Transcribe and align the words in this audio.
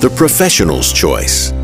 the 0.00 0.10
professional's 0.10 0.92
choice. 0.92 1.54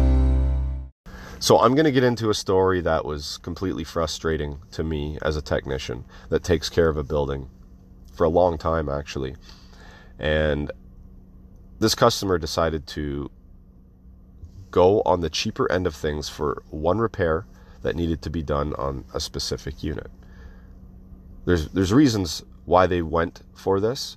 So 1.39 1.59
I'm 1.59 1.75
going 1.75 1.85
to 1.85 1.93
get 1.93 2.03
into 2.03 2.31
a 2.31 2.35
story 2.35 2.81
that 2.81 3.05
was 3.05 3.37
completely 3.39 3.85
frustrating 3.85 4.59
to 4.71 4.83
me 4.83 5.19
as 5.21 5.37
a 5.37 5.43
technician 5.43 6.07
that 6.31 6.43
takes 6.43 6.71
care 6.71 6.89
of 6.89 6.97
a 6.97 7.05
building 7.05 7.51
for 8.15 8.25
a 8.25 8.31
long 8.31 8.57
time 8.57 8.89
actually. 8.89 9.37
And 10.19 10.73
this 11.79 11.95
customer 11.95 12.39
decided 12.39 12.87
to 12.89 13.31
go 14.71 15.03
on 15.05 15.21
the 15.21 15.29
cheaper 15.29 15.71
end 15.71 15.87
of 15.87 15.95
things 15.95 16.31
for 16.31 16.63
one 16.71 16.99
repair 16.99 17.45
that 17.83 17.97
needed 17.97 18.23
to 18.23 18.31
be 18.31 18.43
done 18.43 18.73
on 18.79 19.05
a 19.13 19.21
specific 19.21 19.83
unit. 19.83 20.11
There's 21.45 21.69
there's 21.69 21.93
reasons 21.93 22.43
why 22.65 22.87
they 22.87 23.03
went 23.03 23.43
for 23.55 23.79
this. 23.79 24.17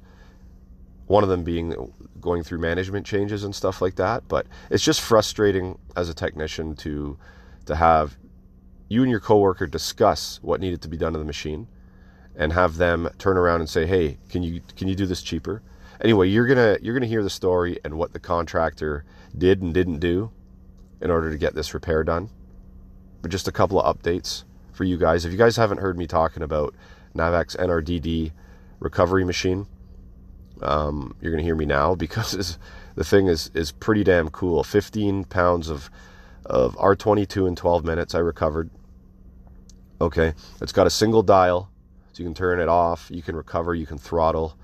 One 1.08 1.24
of 1.24 1.30
them 1.30 1.44
being 1.44 1.94
going 2.26 2.44
through 2.44 2.60
management 2.60 3.06
changes 3.06 3.46
and 3.46 3.56
stuff 3.56 3.82
like 3.82 3.96
that, 3.96 4.28
but 4.28 4.48
it's 4.70 4.84
just 4.84 5.00
frustrating 5.00 5.78
as 5.96 6.10
a 6.10 6.14
technician 6.14 6.76
to 6.76 7.18
to 7.66 7.76
have 7.76 8.18
you 8.90 9.02
and 9.02 9.10
your 9.10 9.20
coworker 9.20 9.66
discuss 9.66 10.40
what 10.42 10.60
needed 10.60 10.82
to 10.82 10.90
be 10.90 10.98
done 10.98 11.14
to 11.14 11.20
the 11.20 11.26
machine 11.26 11.68
and 12.36 12.52
have 12.52 12.78
them 12.78 13.08
turn 13.18 13.38
around 13.38 13.62
and 13.62 13.70
say, 13.70 13.86
"Hey, 13.86 14.18
can 14.30 14.44
you 14.44 14.62
can 14.76 14.88
you 14.88 14.96
do 14.96 15.06
this 15.06 15.22
cheaper?" 15.22 15.62
Anyway, 16.02 16.28
you're 16.28 16.48
to 16.48 16.78
you're 16.82 17.00
to 17.00 17.08
hear 17.08 17.24
the 17.24 17.30
story 17.30 17.80
and 17.86 17.94
what 17.98 18.12
the 18.12 18.20
contractor 18.20 19.06
did 19.38 19.62
and 19.62 19.74
didn't 19.74 20.00
do 20.00 20.32
in 21.02 21.10
order 21.12 21.30
to 21.30 21.38
get 21.38 21.56
this 21.56 21.74
repair 21.74 22.04
done. 22.04 22.30
But 23.22 23.32
just 23.32 23.48
a 23.48 23.52
couple 23.52 23.80
of 23.82 23.98
updates 23.98 24.44
for 24.74 24.84
you 24.84 24.98
guys. 24.98 25.26
If 25.26 25.32
you 25.32 25.38
guys 25.38 25.56
haven't 25.56 25.80
heard 25.80 25.98
me 25.98 26.08
talking 26.08 26.44
about 26.44 26.76
NAVAC's 27.16 27.56
NRDD 27.56 28.32
recovery 28.80 29.24
machine, 29.24 29.68
um, 30.62 31.16
you're 31.22 31.32
going 31.32 31.42
to 31.42 31.46
hear 31.46 31.56
me 31.56 31.66
now 31.66 31.96
because 31.96 32.58
the 32.96 33.04
thing 33.04 33.28
is 33.28 33.52
is 33.54 33.72
pretty 33.72 34.04
damn 34.04 34.30
cool. 34.30 34.64
15 34.64 35.26
pounds 35.26 35.70
of 35.70 35.90
of 36.46 36.76
R22 36.76 37.48
in 37.48 37.56
12 37.56 37.84
minutes 37.84 38.14
I 38.14 38.20
recovered. 38.20 38.70
Okay, 40.00 40.34
it's 40.62 40.72
got 40.72 40.88
a 40.88 40.92
single 40.92 41.24
dial, 41.24 41.70
so 42.12 42.22
you 42.22 42.28
can 42.28 42.36
turn 42.36 42.60
it 42.60 42.68
off, 42.68 43.10
you 43.10 43.22
can 43.22 43.36
recover, 43.36 43.74
you 43.74 43.86
can 43.86 43.98
throttle, 43.98 44.58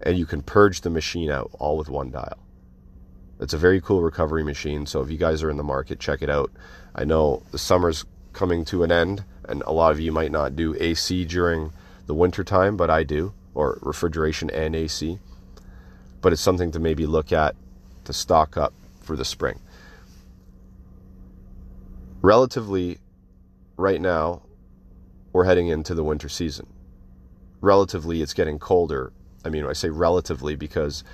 and 0.00 0.18
you 0.18 0.26
can 0.26 0.42
purge 0.42 0.82
the 0.82 0.90
machine 0.90 1.30
out 1.30 1.50
all 1.58 1.76
with 1.76 1.88
one 1.88 2.10
dial. 2.10 2.38
It's 3.40 3.54
a 3.54 3.58
very 3.58 3.80
cool 3.80 4.00
recovery 4.02 4.44
machine. 4.44 4.86
So 4.86 5.00
if 5.00 5.10
you 5.10 5.18
guys 5.18 5.42
are 5.42 5.50
in 5.50 5.56
the 5.56 5.64
market, 5.64 5.98
check 5.98 6.22
it 6.22 6.30
out. 6.30 6.52
I 6.94 7.04
know 7.04 7.42
the 7.50 7.58
summer's 7.58 8.04
coming 8.32 8.64
to 8.66 8.82
an 8.84 8.92
end, 8.92 9.24
and 9.48 9.62
a 9.66 9.72
lot 9.72 9.92
of 9.92 10.00
you 10.00 10.12
might 10.12 10.30
not 10.30 10.56
do 10.56 10.76
AC 10.78 11.24
during 11.24 11.72
the 12.06 12.14
winter 12.14 12.44
time, 12.44 12.76
but 12.76 12.90
I 12.90 13.02
do, 13.02 13.32
or 13.54 13.78
refrigeration 13.82 14.50
and 14.50 14.76
AC. 14.76 15.18
But 16.24 16.32
it's 16.32 16.40
something 16.40 16.70
to 16.70 16.78
maybe 16.78 17.04
look 17.04 17.34
at 17.34 17.54
to 18.06 18.14
stock 18.14 18.56
up 18.56 18.72
for 19.02 19.14
the 19.14 19.26
spring. 19.26 19.60
Relatively, 22.22 22.96
right 23.76 24.00
now, 24.00 24.40
we're 25.34 25.44
heading 25.44 25.68
into 25.68 25.94
the 25.94 26.02
winter 26.02 26.30
season. 26.30 26.66
Relatively, 27.60 28.22
it's 28.22 28.32
getting 28.32 28.58
colder. 28.58 29.12
I 29.44 29.50
mean, 29.50 29.66
I 29.66 29.74
say 29.74 29.90
relatively 29.90 30.56
because 30.56 31.04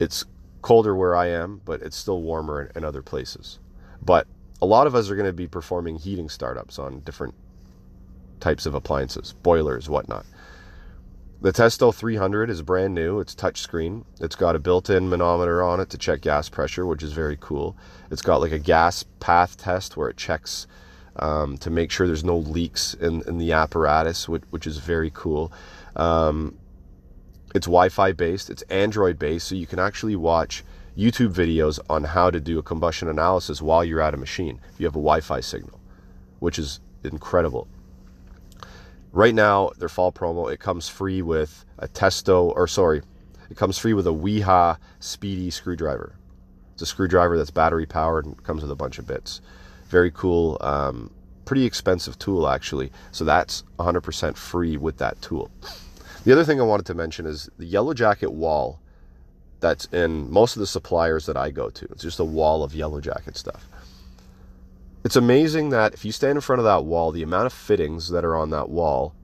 it's 0.00 0.24
colder 0.60 0.96
where 0.96 1.14
I 1.14 1.28
am, 1.28 1.60
but 1.64 1.80
it's 1.80 1.96
still 1.96 2.20
warmer 2.20 2.62
in, 2.62 2.78
in 2.78 2.84
other 2.84 3.00
places. 3.00 3.60
But 4.02 4.26
a 4.60 4.66
lot 4.66 4.88
of 4.88 4.96
us 4.96 5.08
are 5.08 5.14
going 5.14 5.26
to 5.26 5.32
be 5.32 5.46
performing 5.46 5.98
heating 5.98 6.28
startups 6.28 6.80
on 6.80 6.98
different 7.02 7.36
types 8.40 8.66
of 8.66 8.74
appliances, 8.74 9.34
boilers, 9.44 9.88
whatnot. 9.88 10.26
The 11.40 11.52
Testo 11.52 11.94
300 11.94 12.50
is 12.50 12.62
brand 12.62 12.96
new. 12.96 13.20
It's 13.20 13.32
touchscreen. 13.32 14.04
It's 14.20 14.34
got 14.34 14.56
a 14.56 14.58
built-in 14.58 15.08
manometer 15.08 15.62
on 15.62 15.78
it 15.78 15.88
to 15.90 15.98
check 15.98 16.20
gas 16.20 16.48
pressure, 16.48 16.84
which 16.84 17.00
is 17.00 17.12
very 17.12 17.38
cool. 17.40 17.76
It's 18.10 18.22
got 18.22 18.40
like 18.40 18.50
a 18.50 18.58
gas 18.58 19.04
path 19.20 19.56
test 19.56 19.96
where 19.96 20.08
it 20.08 20.16
checks 20.16 20.66
um, 21.14 21.56
to 21.58 21.70
make 21.70 21.92
sure 21.92 22.08
there's 22.08 22.24
no 22.24 22.38
leaks 22.38 22.94
in, 22.94 23.22
in 23.28 23.38
the 23.38 23.52
apparatus, 23.52 24.28
which, 24.28 24.42
which 24.50 24.66
is 24.66 24.78
very 24.78 25.12
cool. 25.14 25.52
Um, 25.94 26.58
it's 27.54 27.66
Wi-Fi 27.66 28.12
based. 28.12 28.50
It's 28.50 28.62
Android 28.62 29.16
based, 29.16 29.46
so 29.46 29.54
you 29.54 29.68
can 29.68 29.78
actually 29.78 30.16
watch 30.16 30.64
YouTube 30.96 31.34
videos 31.34 31.78
on 31.88 32.02
how 32.02 32.32
to 32.32 32.40
do 32.40 32.58
a 32.58 32.64
combustion 32.64 33.08
analysis 33.08 33.62
while 33.62 33.84
you're 33.84 34.00
at 34.00 34.12
a 34.12 34.16
machine. 34.16 34.60
If 34.72 34.80
you 34.80 34.86
have 34.86 34.96
a 34.96 34.98
Wi-Fi 34.98 35.38
signal, 35.38 35.78
which 36.40 36.58
is 36.58 36.80
incredible. 37.04 37.68
Right 39.12 39.34
now, 39.34 39.70
their 39.78 39.88
fall 39.88 40.12
promo, 40.12 40.52
it 40.52 40.60
comes 40.60 40.88
free 40.88 41.22
with 41.22 41.64
a 41.78 41.88
Testo, 41.88 42.52
or 42.54 42.66
sorry, 42.68 43.02
it 43.50 43.56
comes 43.56 43.78
free 43.78 43.94
with 43.94 44.06
a 44.06 44.12
Wiha 44.12 44.76
Speedy 45.00 45.50
screwdriver. 45.50 46.14
It's 46.74 46.82
a 46.82 46.86
screwdriver 46.86 47.36
that's 47.36 47.50
battery 47.50 47.86
powered 47.86 48.26
and 48.26 48.42
comes 48.44 48.62
with 48.62 48.70
a 48.70 48.76
bunch 48.76 48.98
of 48.98 49.06
bits. 49.06 49.40
Very 49.88 50.10
cool, 50.10 50.58
um, 50.60 51.10
pretty 51.46 51.64
expensive 51.64 52.18
tool 52.18 52.46
actually. 52.46 52.92
So 53.10 53.24
that's 53.24 53.64
100% 53.78 54.36
free 54.36 54.76
with 54.76 54.98
that 54.98 55.20
tool. 55.22 55.50
The 56.24 56.32
other 56.32 56.44
thing 56.44 56.60
I 56.60 56.64
wanted 56.64 56.86
to 56.86 56.94
mention 56.94 57.24
is 57.24 57.48
the 57.58 57.64
yellow 57.64 57.94
jacket 57.94 58.32
wall 58.32 58.80
that's 59.60 59.86
in 59.86 60.30
most 60.30 60.56
of 60.56 60.60
the 60.60 60.66
suppliers 60.66 61.26
that 61.26 61.36
I 61.36 61.50
go 61.50 61.70
to. 61.70 61.86
It's 61.86 62.02
just 62.02 62.20
a 62.20 62.24
wall 62.24 62.62
of 62.62 62.74
yellow 62.74 63.00
jacket 63.00 63.36
stuff. 63.36 63.66
It's 65.08 65.16
amazing 65.16 65.70
that 65.70 65.94
if 65.94 66.04
you 66.04 66.12
stand 66.12 66.36
in 66.36 66.42
front 66.42 66.60
of 66.60 66.66
that 66.66 66.84
wall, 66.84 67.12
the 67.12 67.22
amount 67.22 67.46
of 67.46 67.52
fittings 67.54 68.10
that 68.10 68.26
are 68.26 68.36
on 68.36 68.50
that 68.50 68.68
wall 68.68 69.14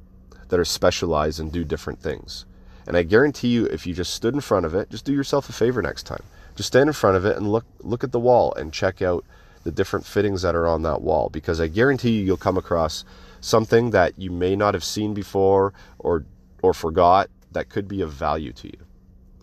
that 0.48 0.58
are 0.58 0.64
specialized 0.64 1.38
and 1.38 1.52
do 1.52 1.62
different 1.62 2.00
things. 2.00 2.46
And 2.86 2.96
I 2.96 3.02
guarantee 3.02 3.48
you, 3.48 3.66
if 3.66 3.86
you 3.86 3.92
just 3.92 4.14
stood 4.14 4.32
in 4.32 4.40
front 4.40 4.64
of 4.64 4.74
it, 4.74 4.88
just 4.88 5.04
do 5.04 5.12
yourself 5.12 5.50
a 5.50 5.52
favor 5.52 5.82
next 5.82 6.04
time. 6.04 6.22
Just 6.56 6.68
stand 6.68 6.88
in 6.88 6.94
front 6.94 7.18
of 7.18 7.26
it 7.26 7.36
and 7.36 7.52
look 7.52 7.66
look 7.80 8.02
at 8.02 8.12
the 8.12 8.18
wall 8.18 8.54
and 8.54 8.72
check 8.72 9.02
out 9.02 9.26
the 9.64 9.70
different 9.70 10.06
fittings 10.06 10.40
that 10.40 10.54
are 10.54 10.66
on 10.66 10.80
that 10.84 11.02
wall. 11.02 11.28
Because 11.28 11.60
I 11.60 11.66
guarantee 11.66 12.12
you, 12.12 12.24
you'll 12.24 12.38
come 12.38 12.56
across 12.56 13.04
something 13.42 13.90
that 13.90 14.18
you 14.18 14.30
may 14.30 14.56
not 14.56 14.72
have 14.72 14.84
seen 14.84 15.12
before 15.12 15.74
or 15.98 16.24
or 16.62 16.72
forgot 16.72 17.28
that 17.52 17.68
could 17.68 17.88
be 17.88 18.00
of 18.00 18.10
value 18.10 18.54
to 18.54 18.68
you 18.68 18.86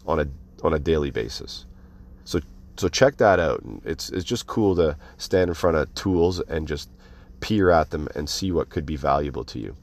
on 0.08 0.20
a 0.20 0.28
on 0.64 0.74
a 0.74 0.80
daily 0.80 1.12
basis. 1.12 1.68
So 2.26 2.40
so 2.82 2.90
check 2.90 3.18
that 3.18 3.40
out. 3.40 3.62
It's 3.86 4.10
it's 4.10 4.26
just 4.26 4.48
cool 4.48 4.76
to 4.76 4.98
stand 5.18 5.50
in 5.50 5.54
front 5.54 5.78
of 5.78 5.94
tools 5.94 6.40
and 6.40 6.68
just 6.68 6.90
peer 7.40 7.70
at 7.70 7.92
them 7.92 8.08
and 8.16 8.28
see 8.28 8.52
what 8.52 8.70
could 8.70 8.88
be 8.88 8.96
valuable 8.96 9.44
to 9.46 9.60
you. 9.60 9.76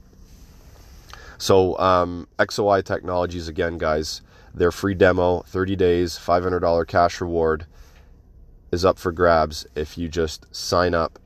So 1.39 1.79
um, 1.79 2.27
XOI 2.39 2.85
Technologies 2.85 3.47
again, 3.47 3.79
guys. 3.79 4.21
Their 4.53 4.73
free 4.73 4.95
demo, 4.95 5.43
30 5.43 5.77
days, 5.77 6.19
$500 6.19 6.87
cash 6.89 7.21
reward 7.21 7.67
is 8.73 8.85
up 8.85 8.99
for 8.99 9.13
grabs 9.13 9.67
if 9.77 9.97
you 9.97 10.09
just 10.09 10.53
sign 10.55 10.95
up 10.95 11.21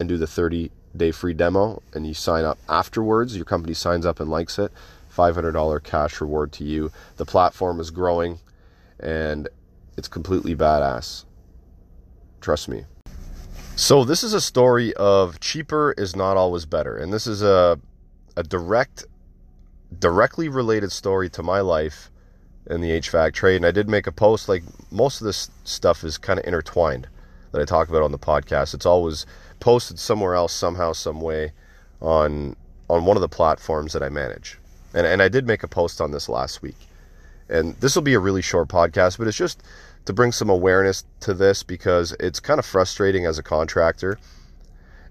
and 0.00 0.08
do 0.08 0.16
the 0.16 0.26
30 0.26 0.70
day 0.96 1.10
free 1.10 1.34
demo 1.34 1.82
and 1.92 2.06
you 2.06 2.14
sign 2.14 2.46
up 2.46 2.58
afterwards. 2.70 3.36
Your 3.36 3.44
company 3.44 3.74
signs 3.74 4.06
up 4.06 4.20
and 4.20 4.30
likes 4.30 4.58
it. 4.58 4.72
$500 5.14 5.82
cash 5.82 6.20
reward 6.22 6.52
to 6.52 6.64
you. 6.64 6.90
The 7.16 7.26
platform 7.26 7.80
is 7.80 7.90
growing 7.90 8.38
and 8.98 9.48
it's 9.98 10.08
completely 10.08 10.54
badass. 10.54 11.24
Trust 12.40 12.68
me. 12.68 12.84
So 13.74 14.04
this 14.04 14.22
is 14.24 14.32
a 14.32 14.40
story 14.40 14.94
of 14.94 15.40
cheaper 15.40 15.94
is 15.98 16.16
not 16.16 16.36
always 16.36 16.64
better. 16.64 16.96
And 16.96 17.12
this 17.12 17.26
is 17.26 17.42
a 17.42 17.78
a 18.36 18.42
direct 18.44 19.04
directly 19.98 20.48
related 20.48 20.92
story 20.92 21.28
to 21.30 21.42
my 21.42 21.60
life 21.60 22.10
in 22.70 22.80
the 22.80 22.90
HVAC 22.90 23.32
trade. 23.32 23.56
And 23.56 23.66
I 23.66 23.72
did 23.72 23.88
make 23.88 24.06
a 24.06 24.12
post 24.12 24.48
like 24.48 24.62
most 24.90 25.20
of 25.20 25.26
this 25.26 25.50
stuff 25.64 26.04
is 26.04 26.16
kind 26.16 26.38
of 26.38 26.46
intertwined 26.46 27.08
that 27.52 27.60
I 27.60 27.64
talk 27.64 27.88
about 27.88 28.02
on 28.02 28.12
the 28.12 28.18
podcast. 28.18 28.74
It's 28.74 28.86
always 28.86 29.26
posted 29.58 29.98
somewhere 29.98 30.34
else 30.34 30.52
somehow 30.52 30.92
some 30.92 31.20
way 31.20 31.52
on 32.00 32.54
on 32.88 33.04
one 33.04 33.16
of 33.16 33.20
the 33.20 33.28
platforms 33.28 33.92
that 33.92 34.02
I 34.02 34.08
manage. 34.08 34.58
And, 34.94 35.06
and 35.06 35.20
I 35.20 35.28
did 35.28 35.46
make 35.46 35.62
a 35.62 35.68
post 35.68 36.00
on 36.00 36.12
this 36.12 36.28
last 36.28 36.62
week. 36.62 36.76
And 37.48 37.74
this 37.76 37.94
will 37.94 38.02
be 38.02 38.14
a 38.14 38.20
really 38.20 38.42
short 38.42 38.68
podcast, 38.68 39.18
but 39.18 39.26
it's 39.26 39.36
just 39.36 39.62
to 40.08 40.14
bring 40.14 40.32
some 40.32 40.48
awareness 40.48 41.04
to 41.20 41.34
this 41.34 41.62
because 41.62 42.16
it's 42.18 42.40
kind 42.40 42.58
of 42.58 42.64
frustrating 42.64 43.26
as 43.26 43.38
a 43.38 43.42
contractor 43.42 44.18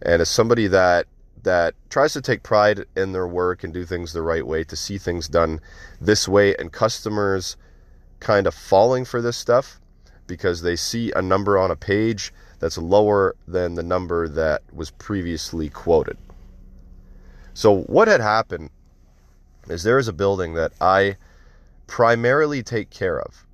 and 0.02 0.24
as 0.24 0.28
somebody 0.28 0.66
that 0.66 1.06
that 1.44 1.76
tries 1.92 2.14
to 2.14 2.20
take 2.20 2.42
pride 2.42 2.84
in 2.96 3.12
their 3.12 3.28
work 3.28 3.64
and 3.64 3.76
do 3.76 3.86
things 3.86 4.12
the 4.12 4.24
right 4.24 4.48
way 4.48 4.64
to 4.64 4.76
see 4.76 4.98
things 4.98 5.28
done 5.28 5.62
this 6.02 6.28
way 6.28 6.56
and 6.56 6.72
customers 6.72 7.56
kind 8.22 8.48
of 8.48 8.56
falling 8.56 9.06
for 9.06 9.22
this 9.22 9.38
stuff 9.38 9.80
because 10.26 10.64
they 10.64 10.76
see 10.76 11.12
a 11.12 11.22
number 11.22 11.60
on 11.60 11.70
a 11.70 11.76
page 11.76 12.34
that's 12.58 12.80
lower 12.80 13.36
than 13.48 13.76
the 13.76 13.84
number 13.84 14.28
that 14.28 14.64
was 14.74 14.90
previously 14.90 15.70
quoted. 15.70 16.18
So, 17.54 17.82
what 17.82 18.08
had 18.08 18.20
happened 18.20 18.72
is 19.70 19.84
there 19.84 20.00
is 20.00 20.08
a 20.08 20.14
building 20.14 20.56
that 20.56 20.72
I 20.82 21.18
primarily 21.86 22.64
take 22.64 22.90
care 22.90 23.22
of. 23.22 23.46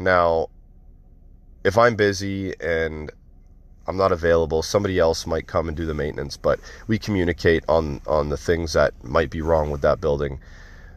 Now, 0.00 0.48
if 1.64 1.78
I'm 1.78 1.96
busy 1.96 2.54
and 2.60 3.10
I'm 3.86 3.96
not 3.96 4.12
available, 4.12 4.62
somebody 4.62 4.98
else 4.98 5.26
might 5.26 5.46
come 5.46 5.68
and 5.68 5.76
do 5.76 5.86
the 5.86 5.94
maintenance, 5.94 6.36
but 6.36 6.60
we 6.86 6.98
communicate 6.98 7.64
on 7.68 8.00
on 8.06 8.28
the 8.28 8.36
things 8.36 8.72
that 8.74 8.92
might 9.04 9.30
be 9.30 9.40
wrong 9.40 9.70
with 9.70 9.80
that 9.82 10.00
building 10.00 10.38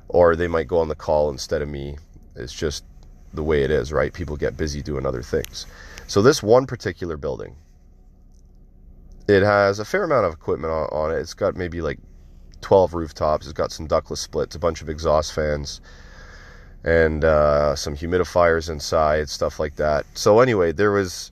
or 0.08 0.36
they 0.36 0.48
might 0.48 0.68
go 0.68 0.80
on 0.80 0.88
the 0.88 0.96
call 0.96 1.30
instead 1.30 1.62
of 1.62 1.70
me. 1.70 1.98
It's 2.36 2.54
just 2.54 2.84
the 3.34 3.44
way 3.44 3.64
it 3.64 3.72
is, 3.72 3.92
right? 3.92 4.14
People 4.14 4.38
get 4.38 4.58
busy 4.58 4.82
doing 4.82 5.06
other 5.06 5.22
things. 5.22 5.66
So 6.08 6.22
this 6.22 6.44
one 6.44 6.68
particular 6.68 7.18
building, 7.18 7.56
it 9.28 9.44
has 9.44 9.80
a 9.80 9.86
fair 9.86 10.04
amount 10.04 10.26
of 10.26 10.34
equipment 10.34 10.72
on, 10.72 10.88
on 10.92 11.12
it. 11.12 11.20
It's 11.20 11.34
got 11.34 11.56
maybe 11.56 11.82
like 11.82 12.00
12 12.62 12.94
rooftops. 12.94 13.46
It's 13.46 13.54
got 13.54 13.72
some 13.72 13.88
ductless 13.88 14.22
splits, 14.22 14.56
a 14.56 14.60
bunch 14.60 14.82
of 14.82 14.90
exhaust 14.90 15.34
fans, 15.34 15.82
and 16.86 17.26
uh, 17.26 17.76
some 17.76 17.96
humidifiers 17.96 18.70
inside, 18.70 19.28
stuff 19.28 19.60
like 19.60 19.76
that. 19.76 20.06
So 20.14 20.40
anyway, 20.40 20.72
there 20.72 20.92
was 20.92 21.32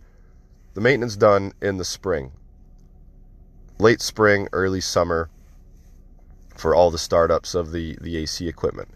the 0.74 0.82
maintenance 0.82 1.16
done 1.16 1.54
in 1.62 1.78
the 1.78 1.86
spring, 1.86 2.32
late 3.78 4.02
spring, 4.02 4.50
early 4.52 4.82
summer, 4.82 5.30
for 6.56 6.74
all 6.74 6.90
the 6.90 6.98
startups 6.98 7.54
of 7.54 7.72
the 7.72 7.98
the 8.02 8.18
AC 8.18 8.48
equipment. 8.48 8.90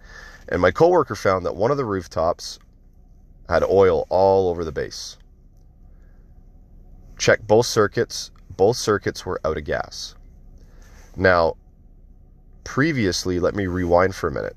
And 0.49 0.59
my 0.61 0.71
coworker 0.71 1.15
found 1.15 1.45
that 1.45 1.55
one 1.55 1.69
of 1.69 1.77
the 1.77 1.85
rooftops 1.85 2.57
had 3.47 3.63
oil 3.63 4.07
all 4.09 4.49
over 4.49 4.65
the 4.65 4.71
base. 4.71 5.17
Checked 7.19 7.45
both 7.45 7.67
circuits. 7.67 8.31
Both 8.55 8.77
circuits 8.77 9.25
were 9.25 9.39
out 9.45 9.57
of 9.57 9.63
gas. 9.63 10.15
Now, 11.15 11.55
previously, 12.63 13.39
let 13.39 13.53
me 13.53 13.67
rewind 13.67 14.15
for 14.15 14.27
a 14.27 14.31
minute. 14.31 14.55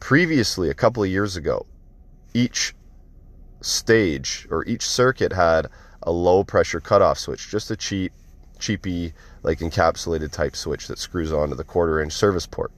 Previously, 0.00 0.70
a 0.70 0.74
couple 0.74 1.02
of 1.02 1.08
years 1.08 1.36
ago, 1.36 1.66
each 2.34 2.74
stage 3.60 4.46
or 4.50 4.64
each 4.66 4.86
circuit 4.86 5.32
had 5.32 5.66
a 6.02 6.12
low 6.12 6.44
pressure 6.44 6.80
cutoff 6.80 7.18
switch, 7.18 7.50
just 7.50 7.70
a 7.70 7.76
cheap, 7.76 8.12
cheapy, 8.58 9.12
like 9.42 9.58
encapsulated 9.58 10.30
type 10.30 10.56
switch 10.56 10.88
that 10.88 10.98
screws 10.98 11.32
onto 11.32 11.54
the 11.54 11.64
quarter 11.64 12.00
inch 12.00 12.12
service 12.12 12.46
port. 12.46 12.72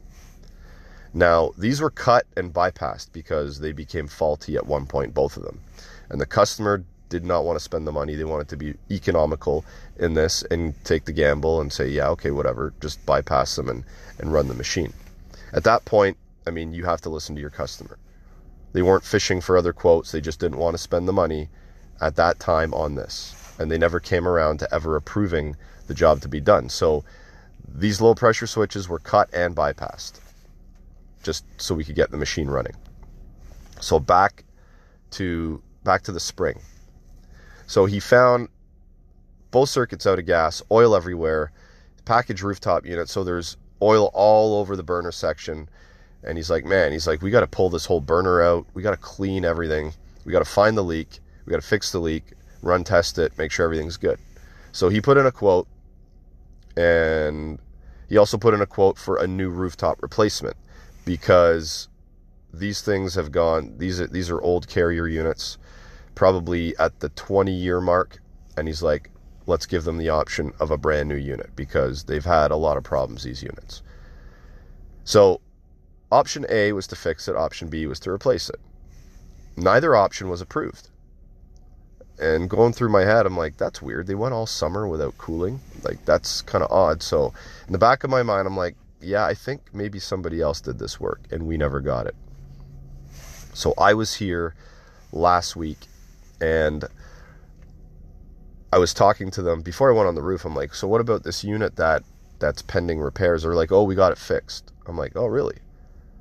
Now, 1.13 1.53
these 1.59 1.81
were 1.81 1.91
cut 1.91 2.27
and 2.37 2.55
bypassed 2.55 3.13
because 3.13 3.59
they 3.59 3.73
became 3.73 4.07
faulty 4.07 4.57
at 4.57 4.67
one 4.67 4.87
point, 4.87 5.13
both 5.13 5.37
of 5.37 5.43
them. 5.43 5.61
And 6.09 6.21
the 6.21 6.27
customer 6.27 6.85
did 7.09 7.25
not 7.25 7.45
want 7.45 7.57
to 7.57 7.65
spend 7.65 7.87
the 7.87 7.93
money. 7.93 8.15
They 8.15 8.25
wanted 8.25 8.49
to 8.49 8.57
be 8.57 8.75
economical 8.91 9.65
in 9.99 10.15
this 10.15 10.43
and 10.51 10.73
take 10.85 11.05
the 11.05 11.13
gamble 11.13 11.61
and 11.61 11.73
say, 11.73 11.89
yeah, 11.89 12.09
okay, 12.11 12.31
whatever, 12.31 12.73
just 12.81 13.05
bypass 13.05 13.57
them 13.57 13.69
and, 13.69 13.85
and 14.19 14.33
run 14.33 14.49
the 14.49 14.55
machine. 14.55 14.93
At 15.53 15.65
that 15.65 15.85
point, 15.85 16.17
I 16.47 16.51
mean, 16.51 16.73
you 16.73 16.85
have 16.85 17.01
to 17.03 17.11
listen 17.11 17.35
to 17.35 17.41
your 17.41 17.51
customer. 17.51 17.99
They 18.73 18.83
weren't 18.83 19.05
fishing 19.05 19.41
for 19.41 19.57
other 19.57 19.73
quotes, 19.73 20.13
they 20.13 20.21
just 20.21 20.41
didn't 20.41 20.59
want 20.59 20.75
to 20.75 20.79
spend 20.79 21.09
the 21.09 21.13
money 21.13 21.49
at 22.01 22.17
that 22.17 22.39
time 22.39 22.73
on 22.75 22.95
this. 22.95 23.35
And 23.59 23.71
they 23.71 23.79
never 23.79 24.01
came 24.01 24.27
around 24.27 24.59
to 24.61 24.75
ever 24.75 24.97
approving 24.97 25.57
the 25.87 25.95
job 25.95 26.21
to 26.23 26.29
be 26.29 26.41
done. 26.41 26.69
So 26.69 27.05
these 27.69 28.01
low 28.01 28.15
pressure 28.15 28.47
switches 28.47 28.89
were 28.89 28.99
cut 28.99 29.29
and 29.33 29.55
bypassed 29.55 30.21
just 31.23 31.45
so 31.59 31.75
we 31.75 31.85
could 31.85 31.95
get 31.95 32.11
the 32.11 32.17
machine 32.17 32.49
running. 32.49 32.75
So 33.81 33.99
back 34.01 34.45
to 35.13 35.63
back 35.85 36.03
to 36.03 36.13
the 36.13 36.21
spring. 36.21 36.61
So 37.67 37.87
he 37.87 38.01
found 38.01 38.49
both 39.51 39.69
circuits 39.69 40.07
out 40.07 40.19
of 40.19 40.27
gas, 40.27 40.63
oil 40.71 40.95
everywhere, 40.95 41.53
package 42.05 42.43
rooftop 42.43 42.87
unit. 42.87 43.09
So 43.09 43.25
there's 43.25 43.57
oil 43.83 44.11
all 44.13 44.59
over 44.59 44.77
the 44.77 44.83
burner 44.83 45.13
section. 45.13 45.69
And 46.23 46.37
he's 46.37 46.51
like, 46.51 46.65
man, 46.65 46.93
he's 46.93 47.07
like, 47.07 47.23
we 47.23 47.31
got 47.31 47.41
to 47.41 47.47
pull 47.47 47.71
this 47.71 47.87
whole 47.87 48.01
burner 48.01 48.43
out. 48.43 48.67
We 48.75 48.83
got 48.83 48.91
to 48.91 48.97
clean 48.97 49.45
everything. 49.45 49.93
We 50.25 50.33
got 50.33 50.41
to 50.41 50.45
find 50.45 50.77
the 50.77 50.85
leak. 50.85 51.21
We 51.47 51.51
got 51.51 51.61
to 51.61 51.67
fix 51.67 51.93
the 51.93 51.99
leak, 51.99 52.25
run 52.63 52.85
test 52.85 53.19
it, 53.19 53.37
make 53.39 53.51
sure 53.51 53.65
everything's 53.65 53.97
good. 53.97 54.19
So 54.73 54.89
he 54.89 55.01
put 55.01 55.17
in 55.17 55.27
a 55.27 55.33
quote 55.33 55.67
and 56.77 57.59
he 58.09 58.17
also 58.17 58.39
put 58.39 58.55
in 58.55 58.61
a 58.61 58.67
quote 58.67 58.99
for 58.99 59.17
a 59.17 59.27
new 59.27 59.49
rooftop 59.49 60.03
replacement 60.03 60.57
because 61.05 61.89
these 62.53 62.83
things 62.83 63.15
have 63.15 63.31
gone 63.31 63.75
these 63.79 64.01
are 64.01 64.07
these 64.09 64.31
are 64.31 64.41
old 64.43 64.69
carrier 64.69 65.07
units 65.07 65.59
probably 66.15 66.77
at 66.79 66.99
the 67.01 67.09
20 67.11 67.53
year 67.53 67.81
mark 67.81 68.21
and 68.57 68.67
he's 68.67 68.83
like 68.83 69.11
let's 69.47 69.67
give 69.67 69.85
them 69.85 69.99
the 69.99 70.09
option 70.09 70.53
of 70.59 70.71
a 70.71 70.77
brand 70.77 71.09
new 71.09 71.17
unit 71.17 71.51
because 71.55 72.05
they've 72.05 72.25
had 72.25 72.51
a 72.51 72.57
lot 72.57 72.77
of 72.77 72.83
problems 72.83 73.23
these 73.23 73.43
units 73.43 73.83
so 75.05 75.41
option 76.13 76.47
A 76.49 76.73
was 76.73 76.87
to 76.89 76.97
fix 76.97 77.29
it 77.29 77.37
option 77.37 77.69
B 77.69 77.87
was 77.87 78.01
to 78.01 78.11
replace 78.11 78.49
it 78.49 78.61
neither 79.57 79.95
option 79.95 80.29
was 80.29 80.41
approved 80.41 80.91
and 82.21 82.51
going 82.51 82.75
through 82.75 82.91
my 82.91 83.01
head, 83.01 83.25
I'm 83.25 83.37
like, 83.37 83.57
that's 83.57 83.81
weird. 83.81 84.07
They 84.07 84.15
went 84.15 84.35
all 84.35 84.47
summer 84.47 84.87
without 84.87 85.17
cooling. 85.17 85.59
Like, 85.83 86.05
that's 86.05 86.43
kind 86.43 86.63
of 86.63 86.71
odd. 86.71 87.03
So, 87.03 87.33
in 87.67 87.73
the 87.73 87.79
back 87.79 88.05
of 88.05 88.11
my 88.11 88.23
mind, 88.23 88.47
I'm 88.47 88.57
like, 88.57 88.77
yeah, 89.01 89.25
I 89.25 89.33
think 89.33 89.63
maybe 89.73 89.99
somebody 89.99 90.43
else 90.43 90.61
did 90.61 90.79
this 90.79 91.01
work 91.01 91.23
and 91.31 91.47
we 91.47 91.57
never 91.57 91.81
got 91.81 92.07
it. 92.07 92.15
So, 93.55 93.73
I 93.79 93.95
was 93.95 94.15
here 94.15 94.55
last 95.13 95.57
week 95.57 95.79
and 96.43 96.85
I 98.71 98.77
was 98.77 98.93
talking 98.93 99.31
to 99.33 99.43
them 99.43 99.63
before 99.63 99.91
I 99.91 99.97
went 99.97 100.09
on 100.09 100.15
the 100.15 100.23
roof. 100.23 100.45
I'm 100.45 100.55
like, 100.55 100.75
so 100.75 100.87
what 100.87 101.01
about 101.01 101.25
this 101.25 101.43
unit 101.43 101.77
that 101.77 102.05
that's 102.39 102.61
pending 102.61 103.01
repairs? 103.01 103.43
They're 103.43 103.55
like, 103.55 103.73
oh, 103.73 103.85
we 103.85 103.95
got 103.95 104.13
it 104.13 104.19
fixed. 104.19 104.73
I'm 104.87 104.99
like, 104.99 105.13
oh, 105.17 105.27
really? 105.27 105.57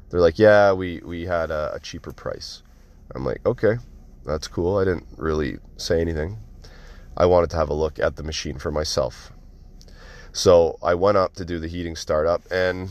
They're 0.09 0.21
like, 0.21 0.39
yeah, 0.39 0.73
we 0.73 1.01
we 1.05 1.25
had 1.25 1.51
a, 1.51 1.73
a 1.75 1.79
cheaper 1.79 2.11
price. 2.11 2.63
I'm 3.15 3.25
like, 3.25 3.45
okay, 3.45 3.77
that's 4.25 4.47
cool. 4.47 4.77
I 4.77 4.85
didn't 4.85 5.07
really 5.17 5.57
say 5.77 6.01
anything. 6.01 6.37
I 7.17 7.25
wanted 7.25 7.49
to 7.51 7.57
have 7.57 7.69
a 7.69 7.73
look 7.73 7.99
at 7.99 8.15
the 8.15 8.23
machine 8.23 8.57
for 8.57 8.71
myself. 8.71 9.31
So 10.31 10.77
I 10.83 10.95
went 10.95 11.17
up 11.17 11.33
to 11.35 11.45
do 11.45 11.59
the 11.59 11.67
heating 11.67 11.95
startup, 11.95 12.43
and 12.51 12.89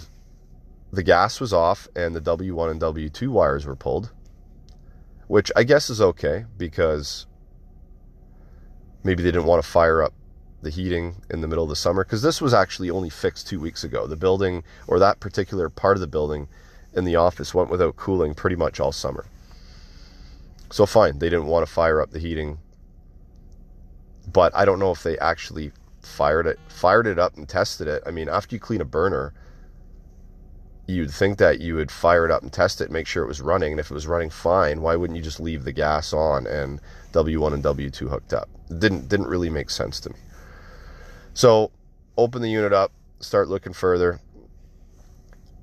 the 0.92 1.02
gas 1.02 1.40
was 1.40 1.52
off, 1.52 1.88
and 1.94 2.14
the 2.14 2.20
W1 2.20 2.70
and 2.70 2.80
W2 2.80 3.28
wires 3.28 3.64
were 3.64 3.76
pulled, 3.76 4.12
which 5.28 5.52
I 5.56 5.62
guess 5.62 5.88
is 5.90 6.00
okay 6.00 6.44
because 6.56 7.26
maybe 9.04 9.22
they 9.22 9.30
didn't 9.30 9.46
want 9.46 9.62
to 9.62 9.68
fire 9.68 10.02
up 10.02 10.12
the 10.60 10.70
heating 10.70 11.22
in 11.30 11.40
the 11.40 11.46
middle 11.46 11.62
of 11.64 11.70
the 11.70 11.76
summer 11.76 12.04
because 12.04 12.22
this 12.22 12.40
was 12.40 12.52
actually 12.52 12.90
only 12.90 13.10
fixed 13.10 13.46
two 13.46 13.60
weeks 13.60 13.84
ago. 13.84 14.06
The 14.06 14.16
building, 14.16 14.64
or 14.88 14.98
that 14.98 15.20
particular 15.20 15.68
part 15.68 15.96
of 15.96 16.00
the 16.00 16.06
building 16.08 16.48
in 16.94 17.04
the 17.04 17.16
office, 17.16 17.54
went 17.54 17.70
without 17.70 17.96
cooling 17.96 18.34
pretty 18.34 18.56
much 18.56 18.80
all 18.80 18.92
summer. 18.92 19.26
So 20.70 20.86
fine, 20.86 21.18
they 21.18 21.28
didn't 21.30 21.46
want 21.46 21.66
to 21.66 21.72
fire 21.72 22.00
up 22.00 22.10
the 22.10 22.18
heating, 22.18 22.58
but 24.30 24.54
I 24.54 24.64
don't 24.64 24.78
know 24.78 24.90
if 24.90 25.02
they 25.02 25.18
actually 25.18 25.72
fired 26.02 26.46
it 26.46 26.58
fired 26.68 27.06
it 27.06 27.18
up 27.18 27.36
and 27.36 27.48
tested 27.48 27.88
it. 27.88 28.02
I 28.06 28.10
mean, 28.10 28.28
after 28.28 28.54
you 28.54 28.60
clean 28.60 28.80
a 28.80 28.84
burner, 28.84 29.32
you'd 30.86 31.10
think 31.10 31.38
that 31.38 31.60
you 31.60 31.74
would 31.74 31.90
fire 31.90 32.24
it 32.24 32.30
up 32.30 32.42
and 32.42 32.52
test 32.52 32.80
it, 32.80 32.90
make 32.90 33.06
sure 33.06 33.22
it 33.22 33.28
was 33.28 33.40
running, 33.40 33.72
and 33.72 33.80
if 33.80 33.90
it 33.90 33.94
was 33.94 34.06
running 34.06 34.30
fine, 34.30 34.80
why 34.82 34.96
wouldn't 34.96 35.16
you 35.16 35.22
just 35.22 35.40
leave 35.40 35.64
the 35.64 35.72
gas 35.72 36.12
on 36.12 36.46
and 36.46 36.80
W1 37.12 37.54
and 37.54 37.62
W2 37.62 38.08
hooked 38.08 38.32
up? 38.32 38.48
It 38.70 38.80
didn't 38.80 39.08
didn't 39.08 39.26
really 39.26 39.50
make 39.50 39.70
sense 39.70 40.00
to 40.00 40.10
me. 40.10 40.16
So, 41.34 41.70
open 42.16 42.42
the 42.42 42.50
unit 42.50 42.72
up, 42.72 42.92
start 43.20 43.48
looking 43.48 43.72
further. 43.72 44.20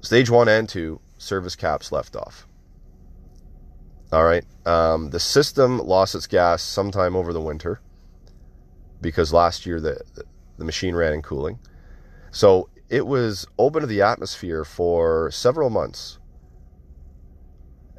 Stage 0.02 0.30
1 0.30 0.48
and 0.48 0.70
2 0.70 1.00
service 1.18 1.56
caps 1.56 1.92
left 1.92 2.16
off. 2.16 2.48
All 4.12 4.24
right. 4.24 4.46
Um, 4.66 5.10
the 5.10 5.20
system 5.20 5.80
lost 5.80 6.16
its 6.16 6.28
gas 6.28 6.62
sometime 6.62 7.16
over 7.16 7.34
the 7.34 7.42
winter 7.42 7.82
because 9.02 9.34
last 9.34 9.66
year 9.66 9.82
the 9.82 10.00
the 10.58 10.64
machine 10.64 10.96
ran 10.96 11.14
in 11.14 11.22
cooling. 11.22 11.60
So 12.32 12.70
it 12.90 13.08
was 13.08 13.46
open 13.58 13.82
to 13.82 13.88
the 13.88 14.02
atmosphere 14.02 14.64
for 14.64 15.32
several 15.32 15.70
months. 15.70 16.20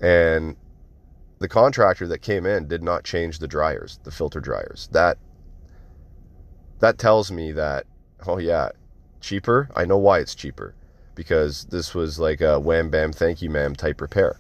And 0.01 0.57
the 1.39 1.49
contractor 1.49 2.07
that 2.09 2.23
came 2.23 2.47
in 2.47 2.69
did 2.69 2.83
not 2.83 3.05
change 3.05 3.39
the 3.39 3.49
dryers, 3.49 3.99
the 4.05 4.11
filter 4.11 4.41
dryers. 4.41 4.89
That 4.93 5.19
that 6.79 6.99
tells 6.99 7.33
me 7.33 7.53
that 7.53 7.87
oh 8.27 8.39
yeah, 8.39 8.71
cheaper. 9.21 9.69
I 9.75 9.85
know 9.85 9.99
why 9.99 10.21
it's 10.21 10.35
cheaper 10.35 10.75
because 11.17 11.65
this 11.65 11.95
was 11.95 12.21
like 12.21 12.41
a 12.41 12.61
wham 12.61 12.91
bam 12.91 13.13
thank 13.13 13.43
you 13.43 13.51
ma'am 13.51 13.75
type 13.75 14.01
repair. 14.01 14.39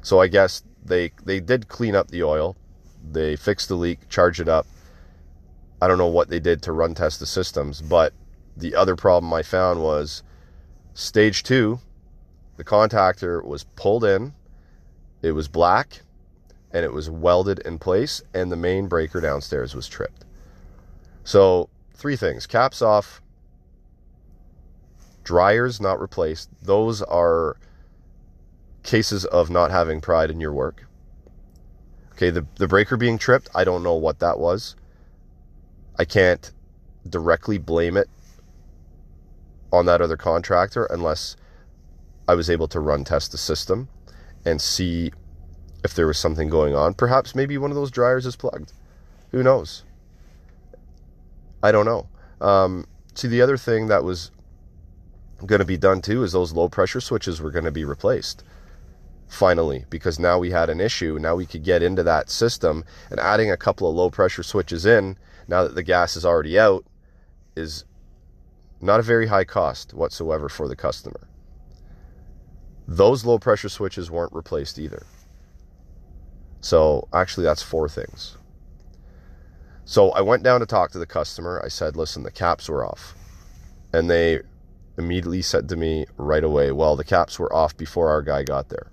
So 0.00 0.20
I 0.20 0.28
guess 0.28 0.62
they 0.82 1.12
they 1.22 1.40
did 1.40 1.68
clean 1.68 1.94
up 1.94 2.10
the 2.10 2.22
oil. 2.22 2.56
They 3.10 3.36
fixed 3.36 3.68
the 3.68 3.74
leak, 3.74 4.08
charged 4.08 4.40
it 4.40 4.48
up. 4.48 4.66
I 5.82 5.88
don't 5.88 5.98
know 5.98 6.06
what 6.06 6.30
they 6.30 6.40
did 6.40 6.62
to 6.62 6.72
run 6.72 6.94
test 6.94 7.20
the 7.20 7.26
systems, 7.26 7.82
but 7.82 8.14
the 8.56 8.74
other 8.74 8.96
problem 8.96 9.32
I 9.34 9.42
found 9.42 9.82
was 9.82 10.22
stage 10.94 11.42
2, 11.42 11.80
the 12.56 12.64
contactor 12.64 13.44
was 13.44 13.64
pulled 13.64 14.04
in. 14.04 14.32
It 15.22 15.32
was 15.32 15.48
black 15.48 16.02
and 16.72 16.84
it 16.84 16.92
was 16.92 17.10
welded 17.10 17.58
in 17.60 17.78
place, 17.78 18.22
and 18.32 18.50
the 18.50 18.56
main 18.56 18.88
breaker 18.88 19.20
downstairs 19.20 19.74
was 19.74 19.88
tripped. 19.88 20.24
So, 21.24 21.68
three 21.92 22.16
things 22.16 22.46
caps 22.46 22.80
off, 22.80 23.20
dryers 25.24 25.80
not 25.80 26.00
replaced. 26.00 26.50
Those 26.62 27.02
are 27.02 27.56
cases 28.82 29.24
of 29.24 29.50
not 29.50 29.70
having 29.70 30.00
pride 30.00 30.30
in 30.30 30.40
your 30.40 30.52
work. 30.52 30.86
Okay, 32.12 32.30
the, 32.30 32.46
the 32.56 32.68
breaker 32.68 32.96
being 32.96 33.18
tripped, 33.18 33.48
I 33.54 33.64
don't 33.64 33.82
know 33.82 33.94
what 33.94 34.18
that 34.20 34.38
was. 34.38 34.76
I 35.98 36.04
can't 36.04 36.52
directly 37.08 37.58
blame 37.58 37.96
it 37.96 38.08
on 39.72 39.86
that 39.86 40.00
other 40.00 40.16
contractor 40.16 40.84
unless 40.86 41.36
I 42.28 42.34
was 42.34 42.50
able 42.50 42.68
to 42.68 42.80
run 42.80 43.04
test 43.04 43.32
the 43.32 43.38
system 43.38 43.88
and 44.44 44.60
see 44.60 45.12
if 45.84 45.94
there 45.94 46.06
was 46.06 46.18
something 46.18 46.48
going 46.48 46.74
on. 46.74 46.94
Perhaps 46.94 47.34
maybe 47.34 47.58
one 47.58 47.70
of 47.70 47.74
those 47.74 47.90
dryers 47.90 48.26
is 48.26 48.36
plugged. 48.36 48.72
Who 49.30 49.42
knows? 49.42 49.84
I 51.62 51.72
don't 51.72 51.86
know. 51.86 52.08
Um, 52.40 52.86
see, 53.14 53.28
the 53.28 53.42
other 53.42 53.56
thing 53.56 53.88
that 53.88 54.04
was 54.04 54.30
going 55.46 55.60
to 55.60 55.64
be 55.64 55.76
done 55.76 56.00
too 56.00 56.22
is 56.22 56.32
those 56.32 56.52
low 56.52 56.68
pressure 56.68 57.00
switches 57.00 57.40
were 57.40 57.50
going 57.50 57.64
to 57.64 57.72
be 57.72 57.84
replaced 57.84 58.44
finally 59.32 59.86
because 59.88 60.18
now 60.18 60.38
we 60.38 60.50
had 60.50 60.68
an 60.68 60.80
issue. 60.80 61.18
Now 61.18 61.34
we 61.34 61.46
could 61.46 61.64
get 61.64 61.82
into 61.82 62.02
that 62.02 62.28
system 62.28 62.84
and 63.10 63.18
adding 63.18 63.50
a 63.50 63.56
couple 63.56 63.88
of 63.88 63.96
low 63.96 64.10
pressure 64.10 64.42
switches 64.42 64.84
in 64.84 65.16
now 65.48 65.62
that 65.62 65.74
the 65.74 65.82
gas 65.82 66.16
is 66.16 66.24
already 66.24 66.58
out 66.58 66.84
is 67.56 67.84
not 68.80 69.00
a 69.00 69.02
very 69.02 69.26
high 69.26 69.44
cost 69.44 69.94
whatsoever 69.94 70.48
for 70.48 70.68
the 70.68 70.76
customer. 70.76 71.28
Those 72.86 73.24
low 73.24 73.38
pressure 73.38 73.68
switches 73.68 74.10
weren't 74.10 74.34
replaced 74.34 74.78
either. 74.78 75.06
So 76.60 77.08
actually, 77.12 77.44
that's 77.44 77.62
four 77.62 77.88
things. 77.88 78.36
So 79.84 80.10
I 80.10 80.20
went 80.20 80.42
down 80.42 80.60
to 80.60 80.66
talk 80.66 80.90
to 80.92 80.98
the 80.98 81.06
customer. 81.06 81.60
I 81.64 81.68
said, 81.68 81.96
listen, 81.96 82.22
the 82.22 82.30
caps 82.30 82.68
were 82.68 82.84
off. 82.84 83.14
And 83.92 84.10
they 84.10 84.40
immediately 84.98 85.42
said 85.42 85.68
to 85.68 85.76
me 85.76 86.06
right 86.16 86.44
away, 86.44 86.72
well, 86.72 86.96
the 86.96 87.04
caps 87.04 87.38
were 87.38 87.52
off 87.52 87.76
before 87.76 88.10
our 88.10 88.22
guy 88.22 88.42
got 88.42 88.68
there. 88.68 88.90